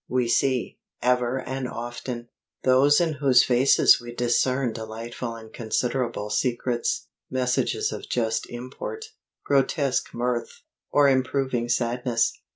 We 0.07 0.27
see, 0.29 0.79
ever 1.03 1.37
and 1.39 1.67
often, 1.69 2.29
those 2.63 2.99
in 2.99 3.13
whose 3.13 3.43
faces 3.43 4.01
we 4.01 4.15
discern 4.15 4.73
delightful 4.73 5.35
and 5.35 5.53
considerable 5.53 6.31
secrets, 6.31 7.05
messages 7.29 7.91
of 7.91 8.09
just 8.09 8.49
import, 8.49 9.05
grotesque 9.45 10.11
mirth, 10.11 10.61
or 10.91 11.07
improving 11.07 11.69
sadness. 11.69 12.33